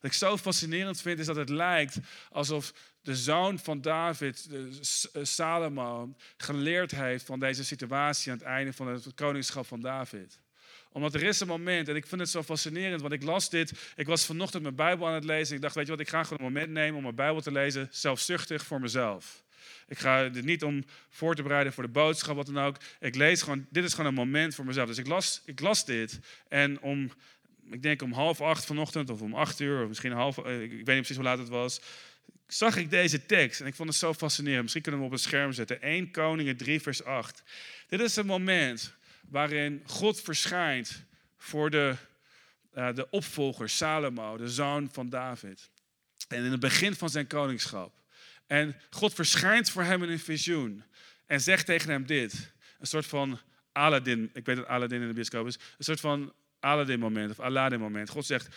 [0.00, 1.98] Wat ik zo fascinerend vind, is dat het lijkt
[2.30, 4.48] alsof de zoon van David,
[5.12, 10.38] eh, Salomo, geleerd heeft van deze situatie aan het einde van het koningschap van David
[10.92, 13.92] omdat er is een moment, en ik vind het zo fascinerend, want ik las dit.
[13.96, 15.54] Ik was vanochtend mijn Bijbel aan het lezen.
[15.54, 17.52] Ik dacht, weet je wat, ik ga gewoon een moment nemen om mijn Bijbel te
[17.52, 19.44] lezen, zelfzuchtig voor mezelf.
[19.86, 22.76] Ik ga dit niet om voor te bereiden voor de boodschap, wat dan ook.
[23.00, 24.88] Ik lees gewoon, dit is gewoon een moment voor mezelf.
[24.88, 27.12] Dus ik las, ik las dit en om
[27.70, 30.70] ik denk om half acht vanochtend of om acht uur, of misschien half, eh, ik
[30.70, 31.80] weet niet precies hoe laat het was,
[32.46, 34.62] zag ik deze tekst en ik vond het zo fascinerend.
[34.62, 35.82] Misschien kunnen we hem op het scherm zetten.
[35.82, 37.42] 1 Koningen 3 vers 8.
[37.88, 38.94] Dit is een moment
[39.28, 41.04] waarin God verschijnt
[41.36, 41.94] voor de,
[42.74, 45.70] uh, de opvolger Salomo, de zoon van David.
[46.28, 48.00] En in het begin van zijn koningschap.
[48.46, 50.84] En God verschijnt voor hem in een visioen
[51.26, 52.52] en zegt tegen hem dit.
[52.78, 53.40] Een soort van
[53.72, 55.54] Aladdin, ik weet dat Aladdin in de bioscoop is.
[55.54, 58.10] Een soort van Aladdin-moment of Aladdin-moment.
[58.10, 58.56] God zegt,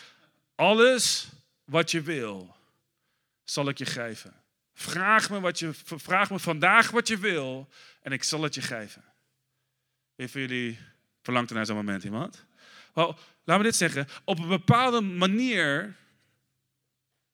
[0.55, 1.29] alles
[1.63, 2.55] wat je wil,
[3.43, 4.33] zal ik je geven.
[4.73, 7.69] Vraag me, wat je, vraag me vandaag wat je wil
[8.01, 9.03] en ik zal het je geven.
[10.15, 10.79] Wie van jullie
[11.21, 12.45] verlangt er naar zo'n moment iemand?
[12.93, 14.07] Wel, laat me dit zeggen.
[14.23, 15.95] Op een bepaalde manier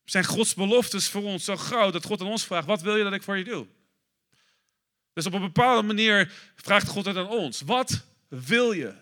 [0.05, 3.03] zijn Gods beloftes voor ons zo groot dat God aan ons vraagt: wat wil je
[3.03, 3.67] dat ik voor je doe?
[5.13, 7.61] Dus op een bepaalde manier vraagt God het aan ons.
[7.61, 8.93] Wat wil je?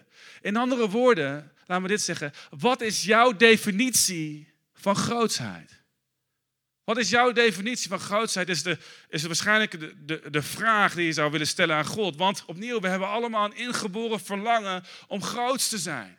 [0.42, 2.34] In andere woorden, laat me dit zeggen.
[2.50, 5.78] Wat is jouw definitie van grootsheid?
[6.84, 8.50] Wat is jouw definitie van grootsheid?
[8.50, 8.78] Is, de,
[9.10, 12.16] is waarschijnlijk de, de, de vraag die je zou willen stellen aan God.
[12.16, 16.18] Want opnieuw, we hebben allemaal een ingeboren verlangen om groot te zijn.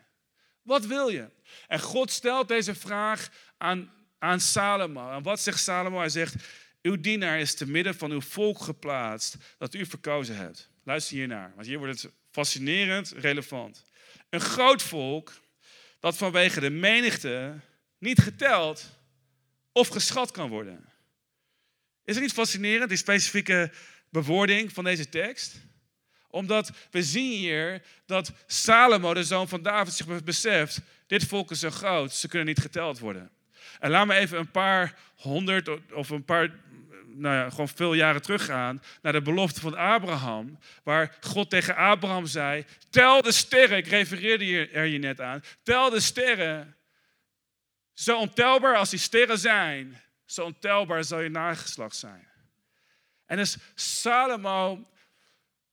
[0.63, 1.31] Wat wil je?
[1.67, 5.11] En God stelt deze vraag aan, aan Salomo.
[5.11, 5.99] En wat zegt Salomo?
[5.99, 6.35] Hij zegt,
[6.83, 10.71] uw dienaar is te midden van uw volk geplaatst dat u verkozen hebt.
[10.85, 13.85] Luister hiernaar, want hier wordt het fascinerend relevant.
[14.31, 15.33] Een groot volk
[16.01, 17.61] dat vanwege de menigte
[17.99, 18.99] niet geteld
[19.73, 20.93] of geschat kan worden.
[22.05, 23.71] Is het niet fascinerend, die specifieke
[24.11, 25.61] bewoording van deze tekst?
[26.31, 31.61] Omdat we zien hier dat Salomo, de zoon van David, zich beseft, dit volk is
[31.61, 33.31] zo groot, ze kunnen niet geteld worden.
[33.81, 36.51] En laat me even een paar honderd of een paar,
[37.19, 42.27] nou ja, gewoon veel jaren teruggaan naar de belofte van Abraham, waar God tegen Abraham
[42.27, 46.77] zei, tel de sterren, ik refereerde er je net aan, tel de sterren
[47.95, 52.29] zo ontelbaar als die sterren zijn, zo ontelbaar zal je nageslacht zijn.
[53.27, 54.89] En dus Salomo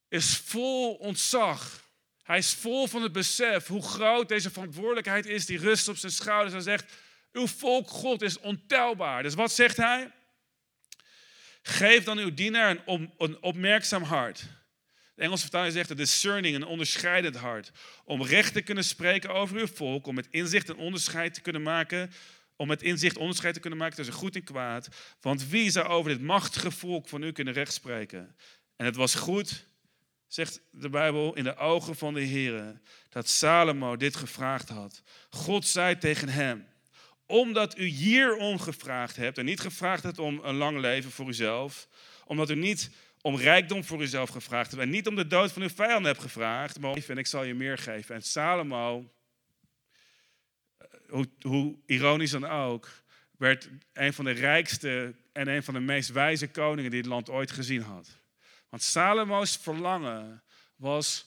[0.07, 1.83] is vol ontzag.
[2.23, 6.11] Hij is vol van het besef hoe groot deze verantwoordelijkheid is die rust op zijn
[6.11, 6.53] schouders.
[6.53, 6.93] Hij zegt,
[7.31, 9.23] uw volk God is ontelbaar.
[9.23, 10.11] Dus wat zegt hij?
[11.67, 14.45] Geef dan uw dienaar een, een opmerkzaam hart
[15.15, 17.71] de Engelse vertaling zegt een discerning, een onderscheidend hart.
[18.05, 21.61] Om recht te kunnen spreken over uw volk, om met inzicht een onderscheid te kunnen
[21.61, 22.11] maken,
[22.55, 24.87] om met inzicht onderscheid te kunnen maken tussen goed en kwaad.
[25.21, 28.35] Want wie zou over dit machtige volk van u kunnen rechtspreken?
[28.75, 29.67] En het was goed,
[30.27, 35.01] zegt de Bijbel, in de ogen van de Heer, dat Salomo dit gevraagd had.
[35.29, 36.67] God zei tegen hem,
[37.25, 41.87] omdat u hierom gevraagd hebt en niet gevraagd hebt om een lang leven voor uzelf,
[42.25, 42.89] omdat u niet
[43.21, 44.83] om rijkdom voor uzelf gevraagd hebt.
[44.83, 46.79] En niet om de dood van uw vijanden hebt gevraagd.
[46.79, 48.15] Maar en ik zal je meer geven.
[48.15, 49.13] En Salomo,
[50.77, 52.89] eh, hoe, hoe ironisch dan ook,
[53.37, 57.29] werd een van de rijkste en een van de meest wijze koningen die het land
[57.29, 58.19] ooit gezien had.
[58.69, 60.43] Want Salomo's verlangen
[60.75, 61.25] was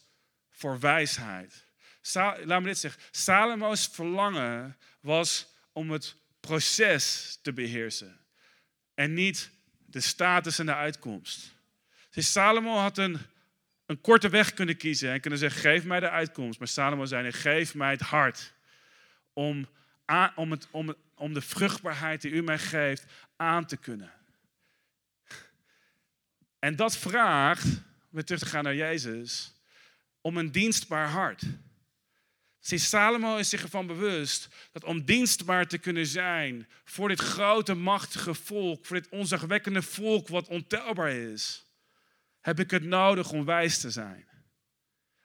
[0.51, 1.65] voor wijsheid.
[2.13, 3.03] laat me dit zeggen.
[3.11, 8.21] Salomo's verlangen was om het proces te beheersen.
[8.95, 9.51] En niet
[9.87, 11.55] de status en de uitkomst.
[12.11, 13.19] Dus Salomo had een,
[13.87, 16.59] een korte weg kunnen kiezen en kunnen zeggen: geef mij de uitkomst.
[16.59, 18.55] Maar Salomo zei: geef mij het hart
[19.33, 19.69] om,
[20.35, 23.05] om, het, om, om de vruchtbaarheid die u mij geeft
[23.37, 24.13] aan te kunnen.
[26.59, 27.67] En dat vraagt,
[28.11, 29.55] weer terug te gaan naar Jezus,
[30.21, 31.43] om een dienstbaar hart.
[32.69, 37.75] Zie, Salomo is zich ervan bewust dat om dienstbaar te kunnen zijn voor dit grote,
[37.75, 41.67] machtige volk, voor dit onzagwekkende volk wat ontelbaar is,
[42.41, 44.29] heb ik het nodig om wijs te zijn.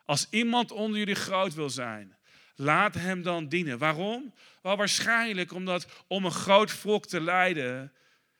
[0.06, 2.18] Als iemand onder jullie groot wil zijn,
[2.56, 3.78] laat hem dan dienen.
[3.78, 4.34] Waarom?
[4.62, 7.94] Wel waarschijnlijk omdat om een groot volk te leiden,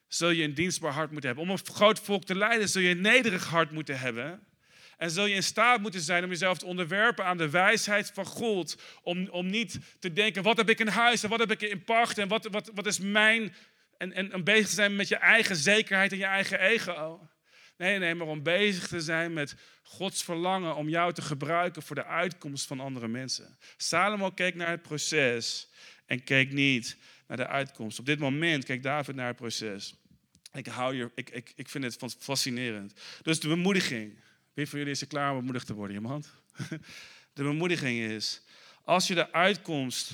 [0.06, 1.48] zul je een dienstbaar hart moeten hebben.
[1.48, 4.46] Om een groot volk te leiden, zul je een nederig hart moeten hebben.
[5.04, 8.24] En zul je in staat moeten zijn om jezelf te onderwerpen aan de wijsheid van
[8.24, 8.82] God.
[9.02, 11.84] Om, om niet te denken, wat heb ik in huis en wat heb ik in
[11.84, 13.54] pacht en wat, wat, wat is mijn...
[13.98, 17.28] En, en, en bezig te zijn met je eigen zekerheid en je eigen ego.
[17.76, 21.96] Nee, nee, maar om bezig te zijn met Gods verlangen om jou te gebruiken voor
[21.96, 23.58] de uitkomst van andere mensen.
[23.76, 25.68] Salomo keek naar het proces
[26.06, 27.98] en keek niet naar de uitkomst.
[27.98, 29.94] Op dit moment keek David naar het proces.
[30.52, 32.92] Ik, hou hier, ik, ik, ik vind het fascinerend.
[33.22, 34.22] Dus de bemoediging.
[34.54, 35.96] Wie van jullie is er klaar om bemoedigd te worden?
[35.96, 36.32] Iemand?
[37.32, 38.42] De bemoediging is,
[38.84, 40.12] als je de uitkomst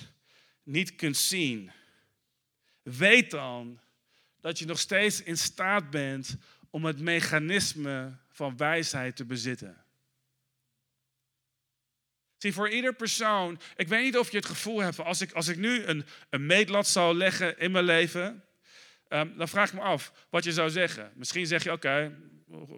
[0.62, 1.70] niet kunt zien,
[2.82, 3.80] weet dan
[4.40, 6.36] dat je nog steeds in staat bent
[6.70, 9.84] om het mechanisme van wijsheid te bezitten.
[12.36, 15.48] Zie, voor ieder persoon, ik weet niet of je het gevoel hebt, als ik, als
[15.48, 18.44] ik nu een, een meetlat zou leggen in mijn leven,
[19.08, 21.12] um, dan vraag ik me af wat je zou zeggen.
[21.14, 22.16] Misschien zeg je, oké,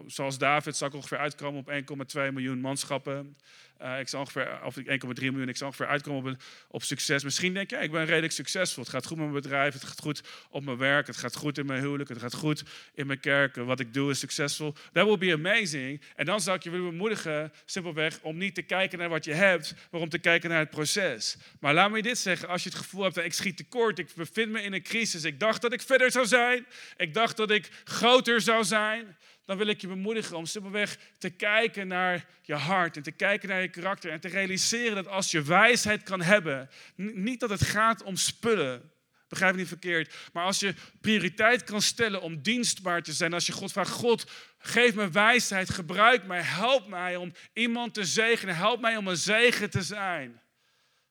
[0.07, 1.71] zoals David zou ik ongeveer uitkomen op
[2.15, 3.37] 1,2 miljoen manschappen.
[3.81, 4.83] Uh, ik zal ongeveer, of 1,3
[5.15, 7.23] miljoen, ik zal ongeveer uitkomen op, op succes.
[7.23, 8.83] Misschien denk je, ik ben redelijk succesvol.
[8.83, 11.57] Het gaat goed met mijn bedrijf, het gaat goed op mijn werk, het gaat goed
[11.57, 13.55] in mijn huwelijk, het gaat goed in mijn kerk.
[13.55, 14.75] Wat ik doe is succesvol.
[14.91, 16.01] That will be amazing.
[16.15, 19.33] En dan zou ik je willen bemoedigen, simpelweg, om niet te kijken naar wat je
[19.33, 21.37] hebt, maar om te kijken naar het proces.
[21.59, 24.51] Maar laat me dit zeggen, als je het gevoel hebt, ik schiet tekort, ik bevind
[24.51, 25.23] me in een crisis.
[25.23, 26.65] Ik dacht dat ik verder zou zijn,
[26.97, 29.15] ik dacht dat ik groter zou zijn.
[29.45, 33.49] Dan wil ik je bemoedigen om simpelweg te kijken naar je hart en te kijken
[33.49, 37.63] naar je karakter en te realiseren dat als je wijsheid kan hebben, niet dat het
[37.63, 38.91] gaat om spullen,
[39.27, 43.45] begrijp me niet verkeerd, maar als je prioriteit kan stellen om dienstbaar te zijn, als
[43.45, 48.55] je God vraagt, God, geef me wijsheid, gebruik mij, help mij om iemand te zegenen,
[48.55, 50.41] help mij om een zegen te zijn.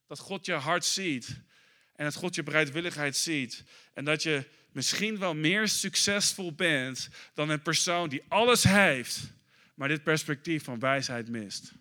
[0.06, 1.40] Dat God je hart ziet
[1.96, 3.64] en dat God je bereidwilligheid ziet
[3.94, 9.20] en dat je misschien wel meer succesvol bent dan een persoon die alles heeft,
[9.74, 11.72] maar dit perspectief van wijsheid mist.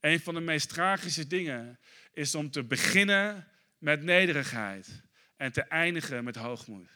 [0.00, 1.78] Een van de meest tragische dingen
[2.12, 5.02] is om te beginnen met nederigheid
[5.36, 6.88] en te eindigen met hoogmoed.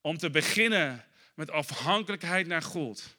[0.00, 3.16] Om te beginnen met afhankelijkheid naar God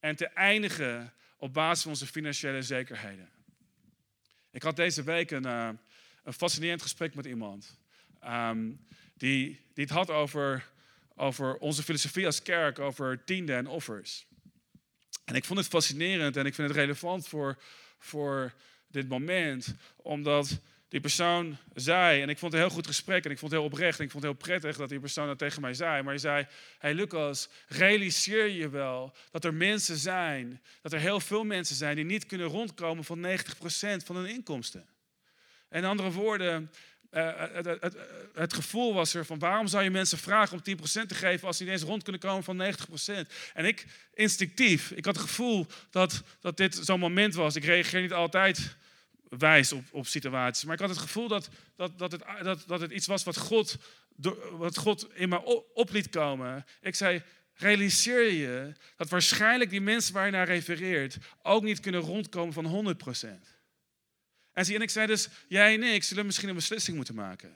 [0.00, 3.30] en te eindigen op basis van onze financiële zekerheden.
[4.50, 5.68] Ik had deze week een, uh,
[6.22, 7.78] een fascinerend gesprek met iemand.
[8.20, 8.72] Ehm,
[9.16, 10.68] die, die het had over,
[11.16, 14.26] over onze filosofie als kerk, over tiende en offers.
[15.24, 17.58] En ik vond het fascinerend en ik vind het relevant voor,
[17.98, 18.52] voor
[18.88, 23.30] dit moment, omdat die persoon zei, en ik vond het een heel goed gesprek en
[23.30, 25.38] ik vond het heel oprecht en ik vond het heel prettig dat die persoon dat
[25.38, 26.46] tegen mij zei, maar hij zei,
[26.78, 31.96] hey Lucas, realiseer je wel dat er mensen zijn, dat er heel veel mensen zijn
[31.96, 33.30] die niet kunnen rondkomen van 90%
[34.04, 34.88] van hun inkomsten.
[35.70, 36.70] In andere woorden,
[37.16, 37.96] uh, het, het,
[38.34, 41.56] het, gevoel was er van waarom zou je mensen vragen om 10% te geven als
[41.56, 42.74] ze ineens rond kunnen komen van
[43.24, 43.30] 90%.
[43.54, 47.56] En ik instinctief, ik had het gevoel dat, dat dit zo'n moment was.
[47.56, 48.76] Ik reageer niet altijd
[49.28, 52.80] wijs op, op situaties, maar ik had het gevoel dat, dat, dat, het, dat, dat
[52.80, 53.76] het iets was wat God,
[54.50, 56.66] wat God in mij op liet komen.
[56.80, 57.22] Ik zei,
[57.54, 62.96] realiseer je dat waarschijnlijk die mensen waar je naar refereert ook niet kunnen rondkomen van
[63.24, 63.55] 100%.
[64.56, 67.54] En ik zei dus, jij en ik zullen misschien een beslissing moeten maken.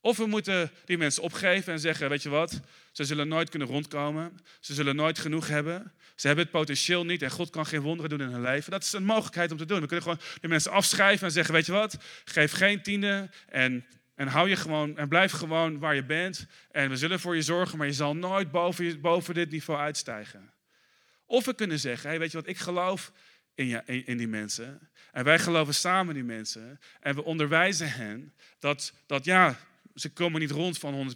[0.00, 2.60] Of we moeten die mensen opgeven en zeggen, weet je wat,
[2.92, 4.38] ze zullen nooit kunnen rondkomen.
[4.60, 5.92] Ze zullen nooit genoeg hebben.
[6.14, 8.70] Ze hebben het potentieel niet en God kan geen wonderen doen in hun leven.
[8.70, 9.80] Dat is een mogelijkheid om te doen.
[9.80, 13.86] We kunnen gewoon die mensen afschrijven en zeggen, weet je wat, geef geen tiende en,
[14.14, 16.46] en hou je gewoon en blijf gewoon waar je bent.
[16.70, 20.52] En we zullen voor je zorgen, maar je zal nooit boven, boven dit niveau uitstijgen.
[21.26, 23.12] Of we kunnen zeggen, hey, weet je wat, ik geloof
[23.54, 24.89] in, in, in die mensen.
[25.12, 26.80] En wij geloven samen die mensen.
[27.00, 29.58] En we onderwijzen hen dat, dat ja,
[29.94, 31.14] ze komen niet rond van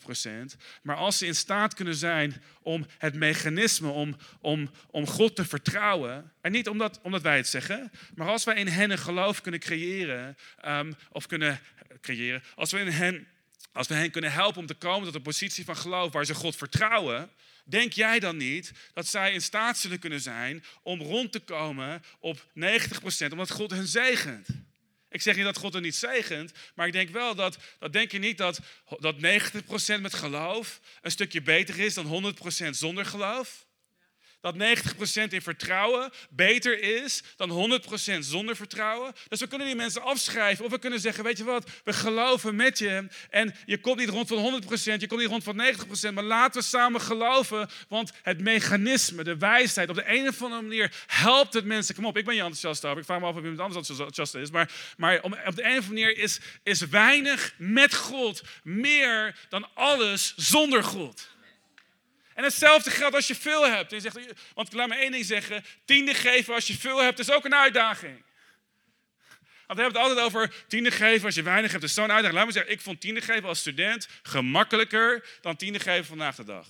[0.55, 0.59] 100%.
[0.83, 5.45] Maar als ze in staat kunnen zijn om het mechanisme, om, om, om God te
[5.45, 6.33] vertrouwen.
[6.41, 9.61] En niet omdat, omdat wij het zeggen, maar als wij in hen een geloof kunnen
[9.61, 10.37] creëren.
[10.61, 11.61] Ehm, of kunnen
[12.01, 12.43] creëren.
[12.55, 13.27] Als we, in hen,
[13.73, 16.35] als we hen kunnen helpen om te komen tot een positie van geloof waar ze
[16.35, 17.31] God vertrouwen.
[17.65, 22.03] Denk jij dan niet dat zij in staat zullen kunnen zijn om rond te komen
[22.19, 24.49] op 90%, omdat God hen zegent?
[25.09, 28.13] Ik zeg niet dat God er niet zegent, maar ik denk wel dat, dat denk
[28.13, 28.61] je niet dat,
[28.99, 32.35] dat 90% met geloof een stukje beter is dan
[32.67, 33.67] 100% zonder geloof?
[34.45, 37.81] Dat 90% in vertrouwen beter is dan
[38.17, 39.13] 100% zonder vertrouwen.
[39.29, 42.57] Dus we kunnen die mensen afschrijven of we kunnen zeggen, weet je wat, we geloven
[42.57, 45.63] met je en je komt niet rond van 100%, je komt niet rond van
[46.11, 50.43] 90%, maar laten we samen geloven, want het mechanisme, de wijsheid, op de een of
[50.43, 51.95] andere manier helpt het mensen.
[51.95, 54.35] Kom op, ik ben je enthousiast over, ik vraag me af of iemand anders enthousiast
[54.35, 59.37] is, maar, maar op de een of andere manier is, is weinig met God meer
[59.49, 61.33] dan alles zonder God.
[62.35, 63.93] En hetzelfde geldt als je veel hebt.
[63.93, 67.31] En je want laat me één ding zeggen: tiende geven als je veel hebt is
[67.31, 68.23] ook een uitdaging.
[69.67, 71.81] Want we hebben het altijd over tiende geven als je weinig hebt.
[71.81, 72.35] Dat is zo'n uitdaging.
[72.35, 76.45] Laat me zeggen, ik vond tiende geven als student gemakkelijker dan tiende geven vandaag de
[76.45, 76.67] dag.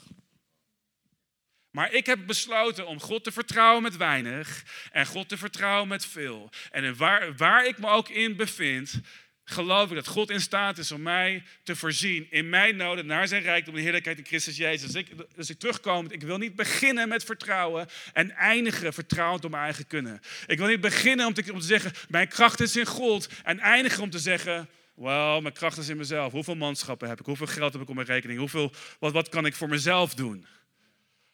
[1.70, 6.07] Maar ik heb besloten om God te vertrouwen met weinig en God te vertrouwen met
[6.07, 6.50] veel.
[6.70, 9.00] En waar, waar ik me ook in bevind,
[9.44, 13.28] geloof ik dat God in staat is om mij te voorzien in mijn noden naar
[13.28, 14.92] zijn rijkdom en heerlijkheid in Christus Jezus.
[14.92, 19.50] Dus ik, dus ik terugkom, ik wil niet beginnen met vertrouwen en eindigen vertrouwend op
[19.50, 20.20] mijn eigen kunnen.
[20.46, 23.59] Ik wil niet beginnen om te, om te zeggen, mijn kracht is in God en
[23.59, 26.33] eindigen om te zeggen, wel, mijn kracht is in mezelf.
[26.33, 27.26] Hoeveel manschappen heb ik?
[27.26, 28.38] Hoeveel geld heb ik op mijn rekening?
[28.38, 30.46] Hoeveel, wat, wat kan ik voor mezelf doen?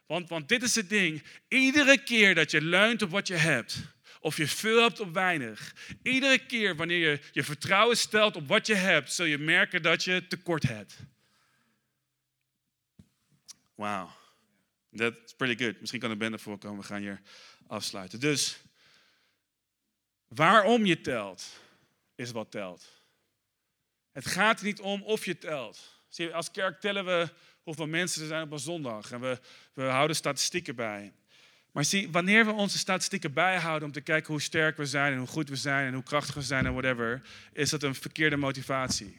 [0.07, 1.23] Want, want dit is het ding.
[1.49, 3.79] Iedere keer dat je leunt op wat je hebt,
[4.21, 5.75] of je veel hebt of weinig.
[6.03, 10.05] Iedere keer wanneer je je vertrouwen stelt op wat je hebt, zul je merken dat
[10.05, 10.97] je tekort hebt.
[13.75, 14.11] Wauw.
[14.97, 15.81] That's pretty good.
[15.81, 16.81] Misschien kan een bende voorkomen.
[16.81, 17.21] We gaan hier
[17.67, 18.21] afsluiten.
[18.21, 18.59] Dus,
[20.29, 21.61] waarom je telt,
[22.15, 23.03] is wat telt.
[24.13, 25.99] Het gaat er niet om of je telt.
[26.33, 27.29] Als kerk tellen we
[27.63, 29.13] hoeveel mensen er zijn op een zondag.
[29.13, 29.41] En we,
[29.73, 31.13] we houden statistieken bij.
[31.73, 35.19] Maar zie, wanneer we onze statistieken bijhouden om te kijken hoe sterk we zijn en
[35.19, 38.37] hoe goed we zijn en hoe krachtig we zijn en whatever, is dat een verkeerde
[38.37, 39.19] motivatie.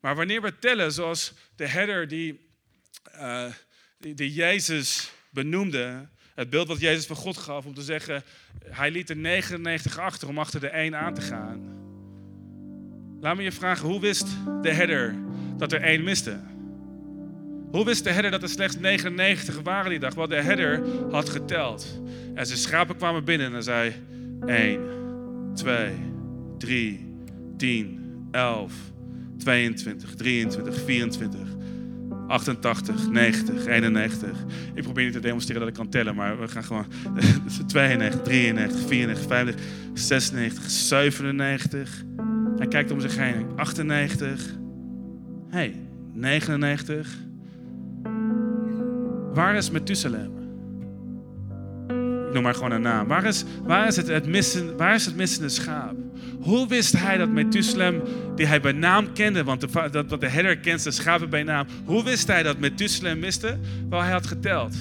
[0.00, 2.48] Maar wanneer we tellen, zoals de herder die,
[3.14, 3.52] uh,
[4.16, 8.22] Jezus benoemde, Het beeld wat Jezus van God gaf om te zeggen,
[8.64, 11.76] hij liet er 99 achter om achter de één aan te gaan.
[13.20, 14.26] Laat me je vragen, hoe wist
[14.62, 15.14] de herder
[15.56, 16.40] dat er één miste?
[17.70, 20.14] Hoe wist de herder dat er slechts 99 waren die dag?
[20.14, 22.00] Wel, de herder had geteld.
[22.34, 23.92] En zijn schapen kwamen binnen en hij zei
[24.46, 24.80] 1,
[25.54, 25.92] 2,
[26.58, 27.14] 3,
[27.56, 28.72] 10, 11,
[29.38, 31.40] 22, 23, 24,
[32.28, 34.44] 88, 90, 91.
[34.74, 36.86] Ik probeer niet te demonstreren dat ik kan tellen, maar we gaan gewoon
[37.66, 39.64] 92, 93, 94, 95,
[39.94, 42.04] 96, 97.
[42.56, 43.46] Hij kijkt om zich heen.
[43.56, 44.56] 98.
[45.48, 45.74] hey,
[46.12, 47.26] 99.
[49.38, 50.32] Waar is Methuselem?
[52.26, 53.08] Ik noem maar gewoon een naam.
[53.08, 55.94] Waar is, waar is, het, het, missen, waar is het missende schaap?
[56.40, 58.02] Hoe wist hij dat Methuselem,
[58.34, 61.42] die hij bij naam kende, want de, dat, dat de herder kent zijn schapen bij
[61.42, 61.66] naam.
[61.84, 63.58] Hoe wist hij dat Methuselem miste?
[63.88, 64.76] Wel, hij had geteld.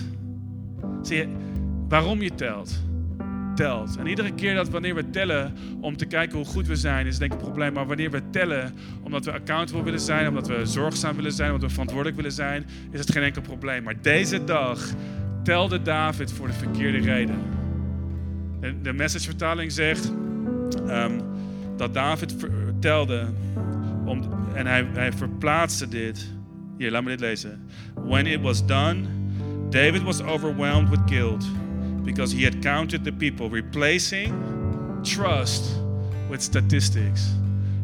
[1.02, 1.28] Zie je,
[1.88, 2.87] waarom je telt?
[3.58, 3.98] Telt.
[3.98, 7.18] En iedere keer dat wanneer we tellen om te kijken hoe goed we zijn, is
[7.18, 7.74] denk ik een probleem.
[7.74, 11.68] Maar wanneer we tellen omdat we accountable willen zijn, omdat we zorgzaam willen zijn, omdat
[11.68, 13.84] we verantwoordelijk willen zijn, is het geen enkel probleem.
[13.84, 14.80] Maar deze dag
[15.44, 17.36] telde David voor de verkeerde reden.
[18.60, 20.12] De, de messagevertaling zegt
[20.88, 21.22] um,
[21.78, 22.36] dat David
[22.80, 23.28] telde
[24.06, 24.22] om,
[24.54, 26.34] en hij, hij verplaatste dit.
[26.78, 27.68] Hier, laat me dit lezen.
[28.06, 29.02] When it was done,
[29.70, 31.46] David was overwhelmed with guilt
[32.08, 34.34] because he had counted the people, replacing
[35.04, 35.64] trust
[36.30, 37.36] with statistics.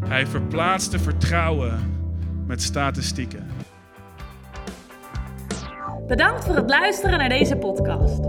[0.05, 1.79] Hij verplaatste vertrouwen
[2.47, 3.47] met statistieken.
[6.07, 8.19] Bedankt voor het luisteren naar deze podcast.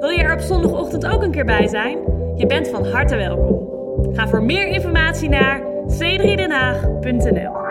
[0.00, 1.98] Wil je er op zondagochtend ook een keer bij zijn?
[2.36, 4.14] Je bent van harte welkom.
[4.14, 7.63] Ga voor meer informatie naar c3denhaag.nl